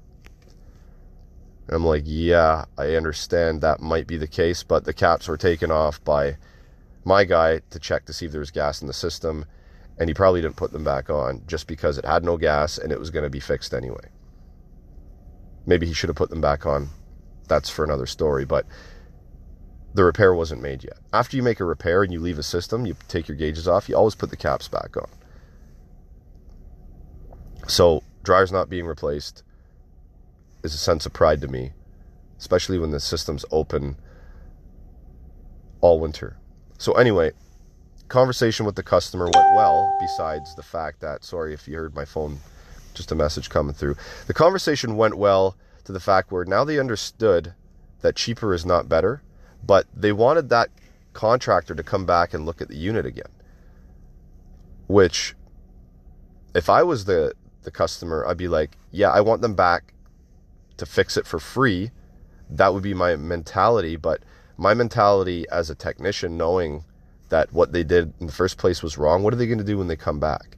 And 1.68 1.76
I'm 1.76 1.86
like, 1.86 2.04
yeah, 2.06 2.66
I 2.78 2.96
understand 2.96 3.62
that 3.62 3.80
might 3.80 4.08
be 4.08 4.18
the 4.18 4.28
case, 4.28 4.64
but 4.64 4.86
the 4.86 4.94
caps 4.94 5.28
were 5.28 5.38
taken 5.38 5.72
off 5.72 6.04
by 6.04 6.38
my 7.04 7.26
guy 7.26 7.62
to 7.70 7.80
check 7.80 8.06
to 8.06 8.14
see 8.14 8.26
if 8.26 8.32
there 8.32 8.40
was 8.40 8.52
gas 8.52 8.82
in 8.82 8.88
the 8.88 8.94
system. 8.94 9.46
And 10.00 10.10
he 10.10 10.14
probably 10.14 10.42
didn't 10.42 10.56
put 10.56 10.72
them 10.72 10.84
back 10.84 11.10
on 11.10 11.44
just 11.46 11.68
because 11.68 11.98
it 11.98 12.06
had 12.06 12.24
no 12.24 12.38
gas 12.38 12.78
and 12.78 12.92
it 12.92 13.00
was 13.00 13.10
going 13.10 13.24
to 13.24 13.30
be 13.30 13.40
fixed 13.40 13.74
anyway. 13.74 14.10
Maybe 15.66 15.86
he 15.86 15.94
should 15.94 16.10
have 16.10 16.16
put 16.16 16.30
them 16.30 16.42
back 16.42 16.66
on. 16.66 16.90
That's 17.48 17.70
for 17.70 17.84
another 17.84 18.06
story. 18.06 18.46
But 18.46 18.66
the 19.94 20.04
repair 20.04 20.34
wasn't 20.34 20.62
made 20.62 20.84
yet. 20.84 20.98
After 21.12 21.36
you 21.36 21.44
make 21.44 21.60
a 21.60 21.66
repair 21.66 22.02
and 22.02 22.14
you 22.14 22.20
leave 22.20 22.40
a 22.40 22.44
system, 22.44 22.86
you 22.86 22.96
take 23.08 23.28
your 23.28 23.38
gauges 23.38 23.68
off, 23.68 23.90
you 23.90 23.96
always 23.96 24.16
put 24.16 24.30
the 24.30 24.38
caps 24.38 24.68
back 24.68 24.96
on. 24.98 25.10
So, 27.68 28.04
dryer's 28.24 28.52
not 28.52 28.70
being 28.70 28.86
replaced 28.86 29.44
is 30.64 30.74
a 30.74 30.78
sense 30.78 31.06
of 31.06 31.14
pride 31.14 31.42
to 31.42 31.48
me, 31.48 31.72
especially 32.38 32.80
when 32.80 32.92
the 32.92 33.00
system's 33.00 33.46
open 33.52 33.96
all 35.82 36.00
winter. 36.00 36.38
So, 36.78 36.94
anyway, 36.94 37.32
conversation 38.08 38.66
with 38.66 38.76
the 38.76 38.84
customer 38.84 39.26
went 39.26 39.56
well, 39.56 39.96
besides 40.00 40.56
the 40.56 40.64
fact 40.64 41.02
that, 41.02 41.24
sorry 41.24 41.54
if 41.54 41.68
you 41.68 41.78
heard 41.78 41.96
my 41.96 42.06
phone, 42.06 42.40
just 42.94 43.12
a 43.12 43.16
message 43.16 43.50
coming 43.50 43.74
through. 43.74 43.96
The 44.28 44.34
conversation 44.34 44.98
went 44.98 45.18
well 45.18 45.56
to 45.86 45.92
the 45.92 46.00
fact 46.00 46.32
where 46.32 46.46
now 46.46 46.64
they 46.64 46.80
understood 46.80 47.54
that 48.02 48.16
cheaper 48.16 48.54
is 48.54 48.66
not 48.66 48.90
better 48.90 49.22
but 49.66 49.88
they 49.94 50.12
wanted 50.12 50.50
that 50.50 50.70
contractor 51.14 51.76
to 51.76 51.84
come 51.84 52.06
back 52.06 52.34
and 52.34 52.46
look 52.46 52.62
at 52.62 52.70
the 52.70 52.78
unit 52.78 53.06
again. 53.06 53.32
Which, 54.88 55.36
if 56.56 56.70
I 56.70 56.84
was 56.84 57.06
the, 57.06 57.34
the 57.70 57.78
customer, 57.78 58.26
I'd 58.26 58.38
be 58.38 58.48
like, 58.48 58.78
yeah, 58.92 59.12
I 59.12 59.22
want 59.22 59.42
them 59.44 59.54
back 59.54 59.94
to 60.78 60.86
fix 60.88 61.18
it 61.18 61.28
for 61.28 61.40
free. 61.40 61.92
That 62.50 62.74
would 62.74 62.82
be 62.82 62.96
my 62.96 63.16
mentality. 63.16 63.96
But 63.96 64.24
my 64.58 64.74
mentality 64.74 65.46
as 65.52 65.70
a 65.70 65.76
technician, 65.76 66.36
knowing 66.36 66.84
that 67.30 67.54
what 67.54 67.72
they 67.72 67.84
did 67.84 68.14
in 68.20 68.26
the 68.26 68.34
first 68.34 68.58
place 68.58 68.82
was 68.82 68.98
wrong, 68.98 69.22
what 69.22 69.34
are 69.34 69.38
they 69.38 69.46
going 69.46 69.60
to 69.60 69.64
do 69.64 69.78
when 69.78 69.88
they 69.88 69.96
come 69.96 70.20
back? 70.20 70.58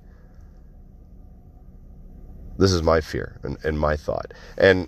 This 2.58 2.72
is 2.72 2.82
my 2.82 3.02
fear 3.02 3.40
and, 3.44 3.58
and 3.66 3.78
my 3.78 3.98
thought. 3.98 4.34
And 4.58 4.88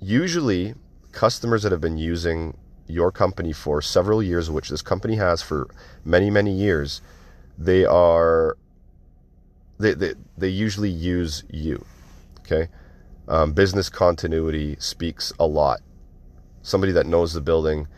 usually, 0.00 0.74
customers 1.12 1.62
that 1.64 1.72
have 1.72 1.82
been 1.82 1.98
using 1.98 2.56
your 2.86 3.12
company 3.12 3.52
for 3.52 3.82
several 3.82 4.22
years, 4.22 4.50
which 4.50 4.70
this 4.70 4.82
company 4.82 5.16
has 5.16 5.42
for 5.42 5.68
many, 6.04 6.30
many 6.30 6.52
years, 6.52 7.02
they 7.58 7.84
are 7.84 8.56
they 9.78 9.94
they, 9.94 10.14
they 10.36 10.48
usually 10.48 10.90
use 10.90 11.44
you. 11.50 11.84
Okay, 12.40 12.68
um, 13.28 13.52
business 13.52 13.88
continuity 13.88 14.76
speaks 14.78 15.32
a 15.38 15.46
lot. 15.46 15.80
Somebody 16.62 16.92
that 16.92 17.06
knows 17.06 17.32
the 17.32 17.40
building, 17.40 17.88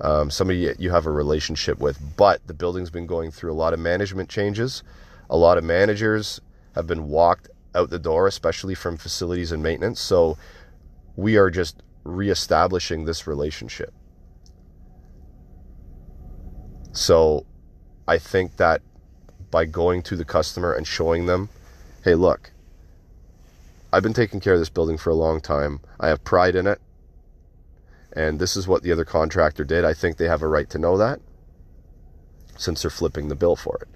um, 0.00 0.30
somebody 0.30 0.74
you 0.78 0.90
have 0.90 1.06
a 1.06 1.10
relationship 1.12 1.78
with, 1.78 1.98
but 2.16 2.46
the 2.46 2.54
building's 2.54 2.90
been 2.90 3.06
going 3.06 3.30
through 3.30 3.52
a 3.52 3.54
lot 3.54 3.72
of 3.72 3.80
management 3.80 4.28
changes. 4.28 4.82
A 5.30 5.36
lot 5.36 5.58
of 5.58 5.64
managers 5.64 6.40
have 6.74 6.86
been 6.86 7.08
walked 7.08 7.48
out 7.74 7.90
the 7.90 7.98
door, 7.98 8.26
especially 8.26 8.74
from 8.74 8.96
facilities 8.96 9.52
and 9.52 9.62
maintenance. 9.62 10.00
So 10.00 10.38
we 11.16 11.36
are 11.36 11.50
just 11.50 11.82
reestablishing 12.04 13.04
this 13.04 13.26
relationship. 13.26 13.92
So 16.92 17.46
I 18.06 18.18
think 18.18 18.56
that 18.56 18.82
by 19.50 19.64
going 19.64 20.02
to 20.02 20.16
the 20.16 20.24
customer 20.24 20.72
and 20.72 20.86
showing 20.86 21.26
them, 21.26 21.48
hey, 22.04 22.14
look, 22.14 22.50
I've 23.92 24.02
been 24.02 24.14
taking 24.14 24.40
care 24.40 24.54
of 24.54 24.58
this 24.58 24.68
building 24.68 24.98
for 24.98 25.10
a 25.10 25.14
long 25.14 25.40
time. 25.40 25.80
I 25.98 26.08
have 26.08 26.24
pride 26.24 26.54
in 26.54 26.66
it. 26.66 26.80
And 28.12 28.38
this 28.38 28.56
is 28.56 28.66
what 28.66 28.82
the 28.82 28.92
other 28.92 29.04
contractor 29.04 29.64
did. 29.64 29.84
I 29.84 29.94
think 29.94 30.16
they 30.16 30.28
have 30.28 30.42
a 30.42 30.48
right 30.48 30.68
to 30.70 30.78
know 30.78 30.96
that 30.98 31.20
since 32.56 32.82
they're 32.82 32.90
flipping 32.90 33.28
the 33.28 33.36
bill 33.36 33.56
for 33.56 33.78
it. 33.82 33.88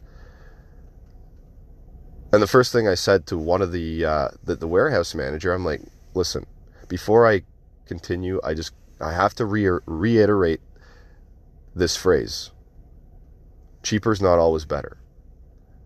And 2.33 2.41
the 2.41 2.47
first 2.47 2.73
thing 2.73 2.89
I 2.89 2.95
said 2.95 3.27
to 3.27 3.37
one 3.37 3.61
of 3.61 3.73
the, 3.73 4.05
uh, 4.05 4.29
the, 4.45 4.57
the 4.57 4.69
warehouse 4.69 5.15
manager, 5.15 5.53
I'm 5.53 5.65
like, 5.65 5.83
listen, 6.15 6.47
before 6.89 7.29
I 7.29 7.43
continue, 7.87 8.41
I 8.45 8.55
just 8.55 8.73
I 9.01 9.13
have 9.13 9.35
to 9.35 9.45
re- 9.45 9.81
reiterate 9.85 10.61
this 11.75 11.97
phrase 11.97 12.51
cheaper 13.83 14.13
is 14.13 14.23
not 14.23 14.39
always 14.39 14.65
better. 14.65 14.97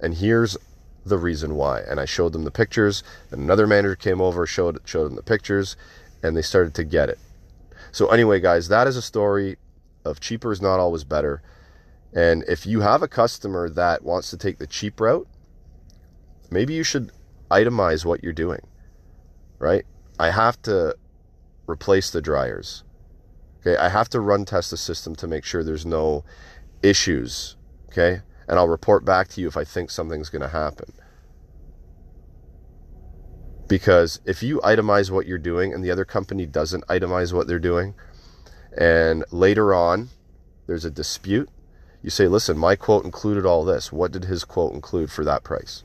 And 0.01 0.15
here's 0.15 0.57
the 1.05 1.19
reason 1.19 1.55
why. 1.57 1.81
And 1.81 2.01
I 2.01 2.05
showed 2.05 2.33
them 2.33 2.45
the 2.45 2.51
pictures, 2.51 3.03
and 3.31 3.41
another 3.41 3.67
manager 3.67 3.97
came 3.97 4.21
over, 4.21 4.47
showed 4.47 4.81
showed 4.85 5.05
them 5.05 5.17
the 5.17 5.23
pictures, 5.23 5.77
and 6.23 6.37
they 6.37 6.43
started 6.43 6.75
to 6.75 6.85
get 6.85 7.09
it. 7.09 7.19
So 7.93 8.09
anyway, 8.09 8.41
guys, 8.41 8.69
that 8.69 8.87
is 8.87 8.97
a 8.97 9.03
story 9.03 9.57
of 10.05 10.21
cheaper 10.21 10.53
is 10.53 10.61
not 10.61 10.81
always 10.81 11.05
better. 11.05 11.43
And 12.13 12.45
if 12.49 12.67
you 12.67 12.81
have 12.81 13.03
a 13.03 13.09
customer 13.09 13.69
that 13.71 14.03
wants 14.03 14.31
to 14.31 14.37
take 14.37 14.59
the 14.59 14.67
cheap 14.67 15.01
route, 15.01 15.27
maybe 16.51 16.75
you 16.75 16.83
should 16.83 17.13
itemize 17.51 18.05
what 18.05 18.23
you're 18.23 18.33
doing. 18.33 18.61
Right? 19.59 19.85
I 20.19 20.31
have 20.31 20.61
to 20.63 20.97
replace 21.67 22.11
the 22.11 22.23
dryers. 22.23 22.85
Okay, 23.61 23.77
I 23.77 23.89
have 23.89 24.09
to 24.11 24.21
run 24.21 24.45
test 24.45 24.71
the 24.71 24.77
system 24.77 25.17
to 25.17 25.27
make 25.27 25.45
sure 25.45 25.65
there's 25.65 25.87
no 25.87 26.25
issues 26.83 27.57
Okay? 27.97 28.21
And 28.49 28.59
I'll 28.59 28.69
report 28.69 29.05
back 29.05 29.29
to 29.29 29.41
you 29.41 29.49
if 29.49 29.57
I 29.57 29.65
think 29.65 29.91
something's 29.91 30.29
going 30.29 30.43
to 30.43 30.49
happen. 30.49 30.93
Because 33.69 34.21
if 34.25 34.43
you 34.43 34.61
itemize 34.61 35.11
what 35.11 35.27
you're 35.27 35.39
doing 35.39 35.75
and 35.75 35.85
the 35.85 35.91
other 35.91 36.05
company 36.05 36.47
doesn't 36.47 36.87
itemize 36.87 37.33
what 37.33 37.49
they're 37.49 37.59
doing, 37.59 37.95
and 38.77 39.25
later 39.33 39.75
on 39.75 40.11
there's 40.67 40.85
a 40.85 40.91
dispute, 40.91 41.49
you 42.03 42.11
say, 42.11 42.29
listen, 42.29 42.57
my 42.57 42.77
quote 42.77 43.05
included 43.05 43.45
all 43.45 43.65
this. 43.65 43.91
What 43.91 44.13
did 44.13 44.27
his 44.27 44.45
quote 44.45 44.75
include 44.75 45.11
for 45.11 45.25
that 45.25 45.43
price? 45.43 45.83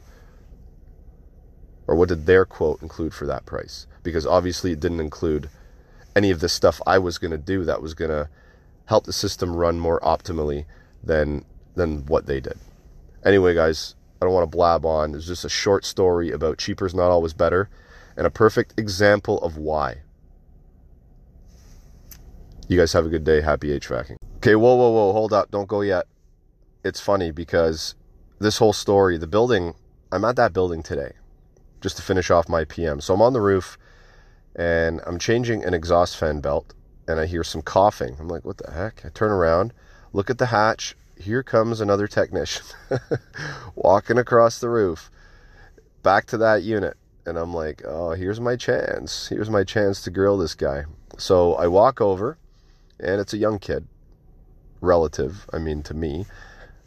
Or 1.88 1.96
what 1.96 2.10
did 2.10 2.28
their 2.28 2.46
quote 2.46 2.82
include 2.84 3.14
for 3.14 3.26
that 3.26 3.46
price? 3.48 3.88
Because 4.04 4.28
obviously 4.28 4.72
it 4.72 4.80
didn't 4.80 5.00
include 5.00 5.50
any 6.16 6.30
of 6.30 6.40
the 6.40 6.50
stuff 6.50 6.80
I 6.86 7.00
was 7.00 7.18
going 7.18 7.32
to 7.32 7.38
do 7.38 7.64
that 7.64 7.82
was 7.82 7.96
going 7.96 8.12
to 8.12 8.30
help 8.86 9.06
the 9.06 9.14
system 9.14 9.56
run 9.56 9.80
more 9.80 10.00
optimally 10.02 10.66
than 11.04 11.46
than 11.76 12.06
what 12.06 12.26
they 12.26 12.40
did. 12.40 12.58
Anyway, 13.26 13.54
guys, 13.54 13.96
I 14.22 14.26
don't 14.26 14.34
want 14.34 14.50
to 14.50 14.56
blab 14.56 14.86
on. 14.86 15.16
It's 15.16 15.28
just 15.28 15.46
a 15.46 15.50
short 15.50 15.86
story 15.86 16.32
about 16.32 16.58
cheaper 16.58 16.86
is 16.86 16.94
not 16.94 17.12
always 17.12 17.34
better 17.34 17.70
and 18.18 18.28
a 18.28 18.32
perfect 18.32 18.80
example 18.80 19.40
of 19.40 19.58
why. 19.58 20.02
You 22.68 22.78
guys 22.78 22.94
have 22.94 23.06
a 23.06 23.10
good 23.10 23.24
day. 23.24 23.42
Happy 23.42 23.68
HVACing. 23.80 24.18
Okay, 24.38 24.56
whoa, 24.56 24.76
whoa, 24.76 24.92
whoa, 24.92 25.12
hold 25.12 25.34
up. 25.34 25.52
Don't 25.52 25.68
go 25.68 25.82
yet. 25.82 26.08
It's 26.84 27.00
funny 27.00 27.32
because 27.32 27.96
this 28.40 28.58
whole 28.58 28.74
story, 28.74 29.18
the 29.18 29.28
building, 29.28 29.76
I'm 30.12 30.26
at 30.26 30.36
that 30.38 30.54
building 30.54 30.82
today 30.82 31.14
just 31.82 31.98
to 31.98 32.04
finish 32.04 32.32
off 32.32 32.48
my 32.48 32.64
PM. 32.66 33.02
So 33.02 33.14
I'm 33.14 33.22
on 33.22 33.34
the 33.34 33.42
roof 33.42 33.78
and 34.56 35.02
I'm 35.06 35.20
changing 35.20 35.64
an 35.64 35.74
exhaust 35.74 36.18
fan 36.18 36.40
belt 36.40 36.74
and 37.08 37.20
I 37.20 37.26
hear 37.26 37.44
some 37.44 37.62
coughing. 37.62 38.16
I'm 38.20 38.28
like, 38.28 38.46
what 38.46 38.58
the 38.58 38.72
heck? 38.72 39.04
I 39.06 39.10
turn 39.10 39.32
around, 39.32 39.74
look 40.14 40.30
at 40.30 40.38
the 40.38 40.48
hatch. 40.48 40.96
Here 41.22 41.44
comes 41.44 41.82
another 41.82 42.08
technician 42.08 42.66
walking 43.76 44.18
across 44.18 44.60
the 44.60 44.70
roof 44.70 45.10
back 46.04 46.26
to 46.28 46.38
that 46.38 46.64
unit. 46.64 46.98
And 47.26 47.38
I'm 47.38 47.54
like, 47.54 47.84
oh, 47.86 48.12
here's 48.12 48.40
my 48.40 48.56
chance. 48.56 49.28
Here's 49.28 49.50
my 49.50 49.64
chance 49.64 50.02
to 50.04 50.12
grill 50.12 50.38
this 50.38 50.56
guy. 50.56 50.86
So 51.18 51.54
I 51.54 51.68
walk 51.68 52.02
over, 52.02 52.38
and 53.00 53.22
it's 53.22 53.34
a 53.34 53.38
young 53.38 53.60
kid, 53.60 53.88
relative. 54.80 55.48
I 55.54 55.60
mean, 55.60 55.84
to 55.84 55.94
me, 55.94 56.26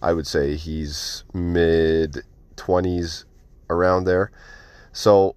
I 0.02 0.12
would 0.12 0.26
say 0.26 0.56
he's 0.56 1.22
mid 1.32 2.24
20s, 2.56 3.24
around 3.70 4.04
there. 4.04 4.30
So 4.92 5.36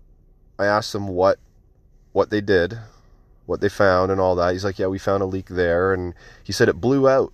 I 0.60 0.66
asked 0.66 0.94
him 0.94 1.08
what 1.08 1.40
what 2.14 2.30
they 2.30 2.42
did, 2.42 2.78
what 3.46 3.62
they 3.62 3.70
found, 3.70 4.12
and 4.12 4.20
all 4.20 4.36
that. 4.36 4.54
He's 4.54 4.64
like, 4.66 4.80
yeah, 4.80 4.88
we 4.88 4.98
found 4.98 5.22
a 5.22 5.26
leak 5.26 5.48
there, 5.48 5.94
and 5.94 6.14
he 6.44 6.52
said 6.52 6.70
it 6.70 6.82
blew 6.82 7.08
out. 7.08 7.32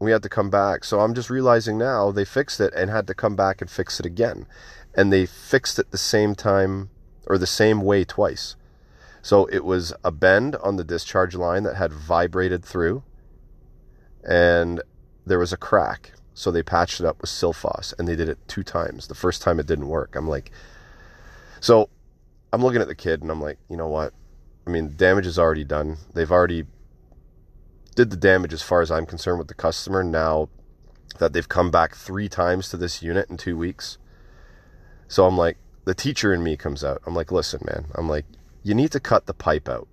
We 0.00 0.12
had 0.12 0.22
to 0.22 0.28
come 0.28 0.50
back. 0.50 0.84
So 0.84 1.00
I'm 1.00 1.14
just 1.14 1.30
realizing 1.30 1.78
now 1.78 2.12
they 2.12 2.24
fixed 2.24 2.60
it 2.60 2.72
and 2.74 2.90
had 2.90 3.06
to 3.08 3.14
come 3.14 3.34
back 3.36 3.60
and 3.60 3.70
fix 3.70 3.98
it 3.98 4.06
again, 4.06 4.46
and 4.94 5.12
they 5.12 5.26
fixed 5.26 5.78
it 5.78 5.90
the 5.90 5.98
same 5.98 6.34
time 6.34 6.90
or 7.26 7.38
the 7.38 7.46
same 7.46 7.82
way 7.82 8.04
twice. 8.04 8.56
So 9.22 9.46
it 9.46 9.64
was 9.64 9.92
a 10.04 10.12
bend 10.12 10.56
on 10.56 10.76
the 10.76 10.84
discharge 10.84 11.34
line 11.34 11.64
that 11.64 11.76
had 11.76 11.92
vibrated 11.92 12.64
through, 12.64 13.02
and 14.22 14.80
there 15.26 15.38
was 15.38 15.52
a 15.52 15.56
crack. 15.56 16.12
So 16.32 16.52
they 16.52 16.62
patched 16.62 17.00
it 17.00 17.06
up 17.06 17.20
with 17.20 17.30
Sil-Fos, 17.34 17.94
and 17.98 18.06
they 18.06 18.14
did 18.14 18.28
it 18.28 18.38
two 18.46 18.62
times. 18.62 19.08
The 19.08 19.16
first 19.16 19.42
time 19.42 19.58
it 19.58 19.66
didn't 19.66 19.88
work. 19.88 20.14
I'm 20.14 20.28
like, 20.28 20.52
so 21.58 21.90
I'm 22.52 22.62
looking 22.62 22.80
at 22.80 22.86
the 22.86 22.94
kid, 22.94 23.22
and 23.22 23.30
I'm 23.30 23.42
like, 23.42 23.58
you 23.68 23.76
know 23.76 23.88
what? 23.88 24.14
I 24.64 24.70
mean, 24.70 24.94
damage 24.96 25.26
is 25.26 25.38
already 25.38 25.64
done. 25.64 25.96
They've 26.14 26.30
already 26.30 26.64
did 27.98 28.10
the 28.10 28.16
damage 28.16 28.52
as 28.52 28.62
far 28.62 28.80
as 28.80 28.92
I'm 28.92 29.06
concerned 29.06 29.40
with 29.40 29.48
the 29.48 29.54
customer. 29.54 30.04
Now 30.04 30.50
that 31.18 31.32
they've 31.32 31.48
come 31.48 31.72
back 31.72 31.96
three 31.96 32.28
times 32.28 32.68
to 32.68 32.76
this 32.76 33.02
unit 33.02 33.28
in 33.28 33.36
two 33.36 33.56
weeks, 33.56 33.98
so 35.08 35.26
I'm 35.26 35.36
like, 35.36 35.58
the 35.84 35.96
teacher 35.96 36.32
in 36.32 36.44
me 36.44 36.56
comes 36.56 36.84
out. 36.84 37.02
I'm 37.06 37.14
like, 37.16 37.32
listen, 37.32 37.60
man. 37.64 37.86
I'm 37.96 38.08
like, 38.08 38.24
you 38.62 38.72
need 38.72 38.92
to 38.92 39.00
cut 39.00 39.26
the 39.26 39.34
pipe 39.34 39.68
out. 39.68 39.88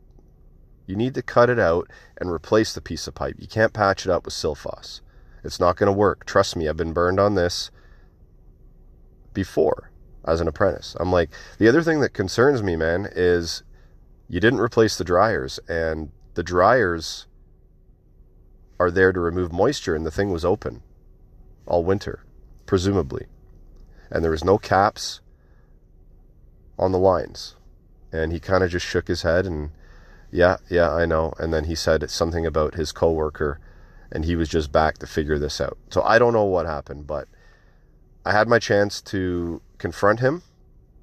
You 0.85 0.95
need 0.95 1.15
to 1.15 1.23
cut 1.23 1.49
it 1.49 1.57
out 1.57 1.89
and 2.21 2.29
replace 2.29 2.73
the 2.73 2.81
piece 2.81 3.07
of 3.07 3.15
pipe. 3.15 3.37
You 3.39 3.47
can't 3.47 3.73
patch 3.73 4.05
it 4.05 4.11
up 4.11 4.25
with 4.25 4.35
Sil-Fos. 4.37 5.01
It's 5.43 5.59
not 5.59 5.75
going 5.75 5.87
to 5.87 5.97
work. 5.97 6.27
Trust 6.27 6.55
me, 6.55 6.69
I've 6.69 6.77
been 6.77 6.93
burned 6.93 7.19
on 7.19 7.33
this 7.33 7.71
before 9.33 9.89
as 10.25 10.41
an 10.41 10.47
apprentice. 10.47 10.95
I'm 10.99 11.11
like, 11.11 11.31
the 11.57 11.67
other 11.67 11.81
thing 11.81 12.01
that 12.01 12.13
concerns 12.13 12.61
me, 12.61 12.75
man, 12.75 13.09
is 13.15 13.63
you 14.29 14.39
didn't 14.39 14.59
replace 14.59 14.95
the 14.95 15.03
dryers, 15.03 15.59
and 15.67 16.11
the 16.35 16.43
dryers 16.43 17.25
are 18.79 18.91
there 18.91 19.11
to 19.11 19.19
remove 19.19 19.51
moisture, 19.51 19.95
and 19.95 20.05
the 20.05 20.11
thing 20.11 20.31
was 20.31 20.45
open 20.45 20.81
all 21.65 21.83
winter, 21.83 22.23
presumably. 22.65 23.25
And 24.11 24.23
there 24.23 24.31
was 24.31 24.43
no 24.43 24.57
caps 24.57 25.21
on 26.77 26.91
the 26.91 26.99
lines. 26.99 27.55
And 28.11 28.31
he 28.31 28.39
kind 28.39 28.63
of 28.63 28.69
just 28.69 28.85
shook 28.85 29.07
his 29.07 29.23
head 29.23 29.45
and, 29.45 29.71
yeah, 30.31 30.57
yeah, 30.69 30.91
I 30.91 31.05
know. 31.05 31.33
And 31.39 31.53
then 31.53 31.65
he 31.65 31.75
said 31.75 32.09
something 32.09 32.45
about 32.45 32.75
his 32.75 32.91
coworker, 32.91 33.59
and 34.11 34.25
he 34.25 34.35
was 34.35 34.49
just 34.49 34.71
back 34.71 34.97
to 34.99 35.07
figure 35.07 35.39
this 35.39 35.59
out. 35.59 35.77
So 35.89 36.01
I 36.03 36.19
don't 36.19 36.33
know 36.33 36.45
what 36.45 36.65
happened, 36.65 37.07
but 37.07 37.27
I 38.25 38.31
had 38.31 38.47
my 38.47 38.59
chance 38.59 39.01
to 39.03 39.61
confront 39.77 40.19
him. 40.19 40.43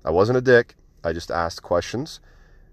I 0.05 0.11
wasn't 0.11 0.39
a 0.39 0.43
dick. 0.43 0.77
I 1.05 1.13
just 1.13 1.31
asked 1.31 1.63
questions. 1.63 2.21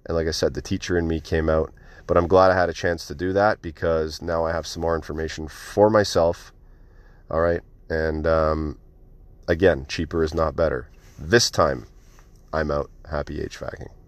And 0.05 0.15
like 0.15 0.27
I 0.27 0.31
said, 0.31 0.53
the 0.53 0.61
teacher 0.61 0.97
in 0.97 1.07
me 1.07 1.19
came 1.19 1.49
out. 1.49 1.73
But 2.09 2.17
I'm 2.17 2.25
glad 2.25 2.49
I 2.49 2.55
had 2.55 2.69
a 2.69 2.73
chance 2.73 3.05
to 3.05 3.13
do 3.13 3.33
that 3.33 3.61
because 3.61 4.19
now 4.19 4.43
I 4.43 4.51
have 4.51 4.65
some 4.65 4.81
more 4.81 4.95
information 4.95 5.47
for 5.47 5.91
myself. 5.91 6.51
All 7.29 7.39
right. 7.39 7.61
And 7.87 8.25
um, 8.25 8.79
again, 9.47 9.85
cheaper 9.87 10.23
is 10.23 10.33
not 10.33 10.55
better. 10.55 10.89
This 11.19 11.51
time, 11.51 11.85
I'm 12.51 12.71
out. 12.71 12.89
Happy 13.07 13.37
HVACing. 13.37 13.89